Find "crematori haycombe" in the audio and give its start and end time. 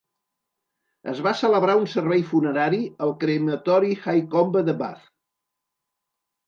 3.25-4.67